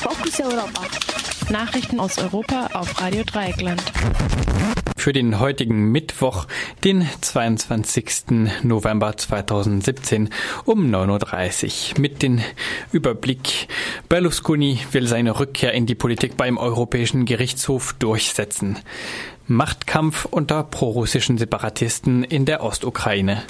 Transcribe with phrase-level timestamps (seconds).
[0.00, 0.82] Fokus Europa.
[1.50, 3.82] Nachrichten aus Europa auf Radio Dreieckland.
[4.96, 6.46] Für den heutigen Mittwoch,
[6.84, 8.52] den 22.
[8.62, 10.30] November 2017
[10.64, 12.40] um 9.30 Uhr mit dem
[12.92, 13.66] Überblick.
[14.08, 18.78] Berlusconi will seine Rückkehr in die Politik beim Europäischen Gerichtshof durchsetzen.
[19.48, 23.42] Machtkampf unter prorussischen Separatisten in der Ostukraine.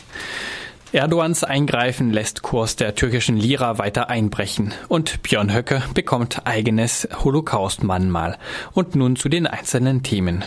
[0.90, 8.38] Erdogans Eingreifen lässt Kurs der türkischen Lira weiter einbrechen und Björn Höcke bekommt eigenes Holocaust-Mahnmal.
[8.72, 10.44] Und nun zu den einzelnen Themen.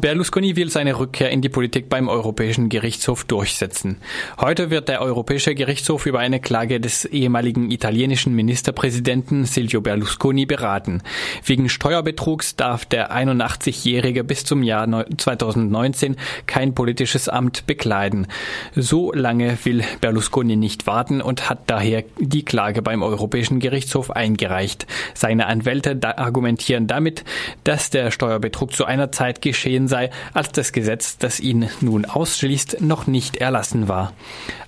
[0.00, 3.98] Berlusconi will seine Rückkehr in die Politik beim Europäischen Gerichtshof durchsetzen.
[4.40, 11.02] Heute wird der Europäische Gerichtshof über eine Klage des ehemaligen italienischen Ministerpräsidenten Silvio Berlusconi beraten.
[11.44, 18.26] Wegen Steuerbetrugs darf der 81-Jährige bis zum Jahr 2019 kein politisches Amt bekleiden.
[18.74, 24.86] So lange will Berlusconi nicht warten und hat daher die Klage beim Europäischen Gerichtshof eingereicht.
[25.12, 27.24] Seine Anwälte argumentieren damit,
[27.64, 32.80] dass der Steuerbetrug zu einer Zeit geschehen sei, als das Gesetz, das ihn nun ausschließt,
[32.80, 34.14] noch nicht erlassen war.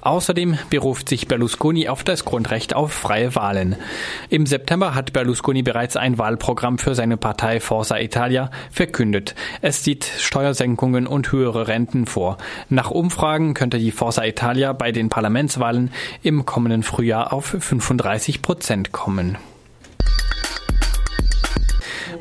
[0.03, 3.77] Außerdem beruft sich Berlusconi auf das Grundrecht auf freie Wahlen.
[4.29, 9.35] Im September hat Berlusconi bereits ein Wahlprogramm für seine Partei Forza Italia verkündet.
[9.63, 12.37] Es sieht Steuersenkungen und höhere Renten vor.
[12.69, 18.93] Nach Umfragen könnte die Forza Italia bei den Parlamentswahlen im kommenden Frühjahr auf 35 Prozent
[18.93, 19.39] kommen.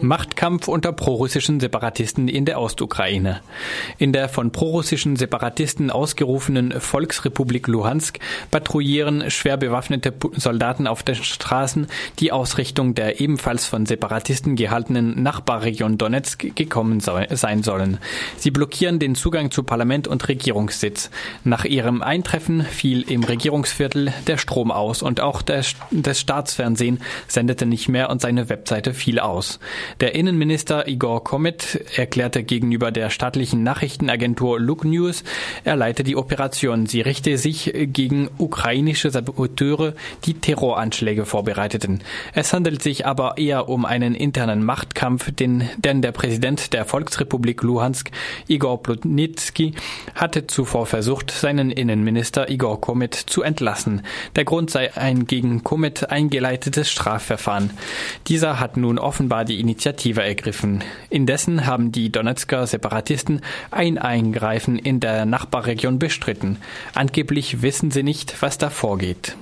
[0.02, 3.42] Machtkampf unter prorussischen Separatisten in der Ostukraine.
[3.98, 11.88] In der von prorussischen Separatisten ausgerufenen Volksrepublik Luhansk patrouillieren schwer bewaffnete Soldaten auf den Straßen,
[12.20, 18.00] die aus Richtung der ebenfalls von Separatisten gehaltenen Nachbarregion Donetsk gekommen sein sollen.
[18.38, 21.12] Sie blockieren den Zugang zu Parlament und Regierungssitz.
[21.44, 25.76] Nach ihrem Eintreffen fiel im Regierungsviertel der Strom aus und auch das
[26.14, 29.60] Staatsfernsehen sendete nicht mehr und seine Webseite fiel aus.
[30.00, 35.24] Der Innenminister Igor Komet erklärte gegenüber der staatlichen Nachrichtenagentur Look News,
[35.64, 36.86] er leite die Operation.
[36.86, 39.94] Sie richte sich gegen ukrainische Saboteure,
[40.26, 42.02] die Terroranschläge vorbereiteten.
[42.34, 47.62] Es handelt sich aber eher um einen internen Machtkampf, den, denn der Präsident der Volksrepublik
[47.62, 48.12] Luhansk,
[48.48, 49.74] Igor Plotnitsky,
[50.16, 54.02] hatte zuvor versucht, seinen Innenminister Igor Komet zu entlassen.
[54.36, 57.72] Der Grund sei ein gegen Komet eingeleitetes Strafverfahren.
[58.28, 60.84] Dieser hat nun offenbar die Initiative Initiative ergriffen.
[61.10, 66.58] Indessen haben die Donetsker Separatisten ein Eingreifen in der Nachbarregion bestritten.
[66.94, 69.36] Angeblich wissen sie nicht, was da vorgeht.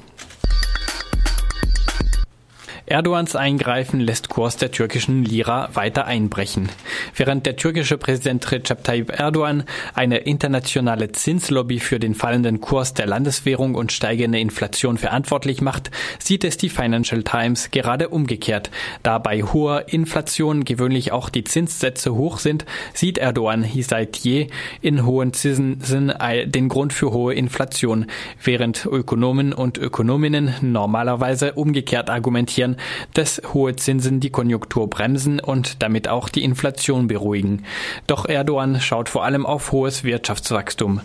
[2.89, 6.69] Erdogans Eingreifen lässt Kurs der türkischen Lira weiter einbrechen.
[7.15, 9.63] Während der türkische Präsident Recep Tayyip Erdogan
[9.93, 16.43] eine internationale Zinslobby für den fallenden Kurs der Landeswährung und steigende Inflation verantwortlich macht, sieht
[16.43, 18.71] es die Financial Times gerade umgekehrt.
[19.03, 24.47] Da bei hoher Inflation gewöhnlich auch die Zinssätze hoch sind, sieht Erdogan seit je
[24.81, 26.11] in hohen Zinsen
[26.45, 28.07] den Grund für hohe Inflation,
[28.43, 32.77] während Ökonomen und Ökonominnen normalerweise umgekehrt argumentieren,
[33.13, 37.63] dass hohe Zinsen die Konjunktur bremsen und damit auch die Inflation beruhigen.
[38.07, 41.01] Doch Erdogan schaut vor allem auf hohes Wirtschaftswachstum.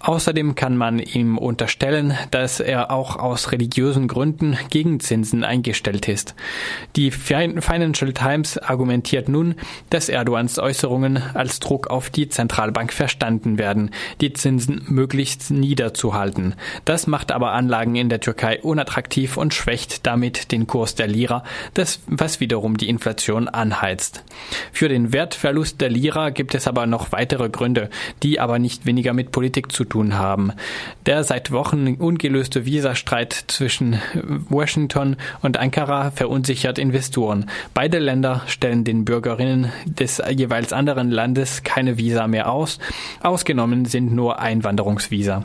[0.00, 6.34] Außerdem kann man ihm unterstellen, dass er auch aus religiösen Gründen gegen Zinsen eingestellt ist.
[6.94, 9.56] Die Financial Times argumentiert nun,
[9.90, 16.54] dass Erdogans Äußerungen als Druck auf die Zentralbank verstanden werden, die Zinsen möglichst niederzuhalten.
[16.84, 21.42] Das macht aber Anlagen in der Türkei unattraktiv und schwächt damit den Kurs der Lira,
[21.74, 24.24] das, was wiederum die Inflation anheizt.
[24.72, 27.90] Für den Wertverlust der Lira gibt es aber noch weitere Gründe,
[28.22, 30.52] die aber nicht weniger mit Politik zu tun haben.
[31.06, 34.00] Der seit Wochen ungelöste Visastreit zwischen
[34.48, 37.50] Washington und Ankara verunsichert Investoren.
[37.74, 42.78] Beide Länder stellen den Bürgerinnen des jeweils anderen Landes keine Visa mehr aus.
[43.22, 45.44] Ausgenommen sind nur Einwanderungsvisa.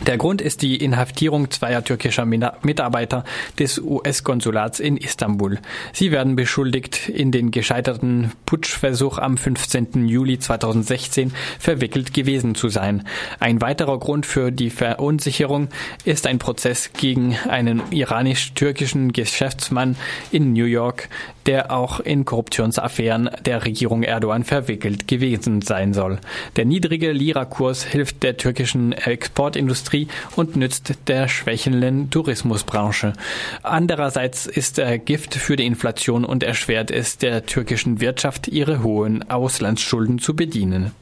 [0.00, 3.24] Der Grund ist die Inhaftierung zweier türkischer Mitarbeiter
[3.58, 5.58] des US-Konsulats in Istanbul.
[5.92, 10.08] Sie werden beschuldigt, in den gescheiterten Putschversuch am 15.
[10.08, 13.06] Juli 2016 verwickelt gewesen zu sein.
[13.38, 15.68] Ein weiterer Grund für die Verunsicherung
[16.04, 19.96] ist ein Prozess gegen einen iranisch-türkischen Geschäftsmann
[20.32, 21.10] in New York,
[21.46, 26.18] der auch in Korruptionsaffären der Regierung Erdogan verwickelt gewesen sein soll.
[26.56, 29.81] Der niedrige Lira-Kurs hilft der türkischen Exportindustrie
[30.36, 33.12] und nützt der schwächelnden Tourismusbranche.
[33.62, 39.28] Andererseits ist er Gift für die Inflation und erschwert es der türkischen Wirtschaft, ihre hohen
[39.30, 40.92] Auslandsschulden zu bedienen.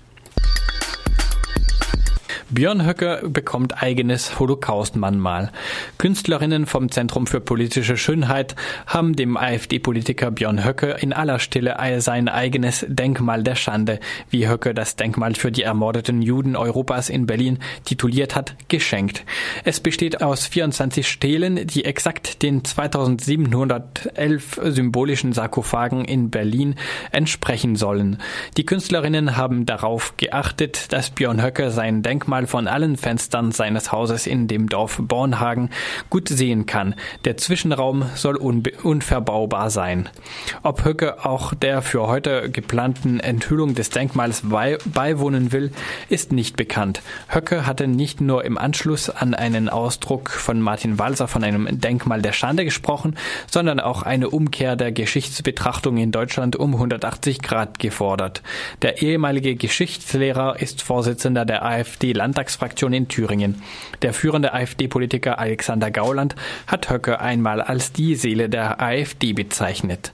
[2.53, 5.53] Björn Höcke bekommt eigenes Holocaust-Mahnmal.
[5.99, 8.57] Künstlerinnen vom Zentrum für politische Schönheit
[8.89, 14.01] haben dem AfD-Politiker Björn Höcke in aller Stille sein eigenes Denkmal der Schande,
[14.31, 19.23] wie Höcke das Denkmal für die ermordeten Juden Europas in Berlin tituliert hat, geschenkt.
[19.63, 26.75] Es besteht aus 24 Stelen, die exakt den 2711 symbolischen Sarkophagen in Berlin
[27.13, 28.19] entsprechen sollen.
[28.57, 33.93] Die Künstlerinnen haben darauf geachtet, dass Björn Höcke sein Denkmal man von allen Fenstern seines
[33.93, 35.69] Hauses in dem Dorf Bornhagen
[36.09, 36.95] gut sehen kann.
[37.27, 40.09] Der Zwischenraum soll unverbaubar sein.
[40.63, 44.45] Ob Höcke auch der für heute geplanten Enthüllung des Denkmals
[44.87, 45.71] beiwohnen will,
[46.09, 47.03] ist nicht bekannt.
[47.29, 52.23] Höcke hatte nicht nur im Anschluss an einen Ausdruck von Martin Walser von einem Denkmal
[52.23, 53.17] der Schande gesprochen,
[53.51, 58.43] sondern auch eine Umkehr der Geschichtsbetrachtung in Deutschland um 180 Grad gefordert.
[58.81, 63.61] Der ehemalige Geschichtslehrer ist Vorsitzender der AfD Landtagsfraktion in Thüringen.
[64.03, 66.37] Der führende AfD-Politiker Alexander Gauland
[66.69, 70.09] hat Höcke einmal als die Seele der AfD bezeichnet.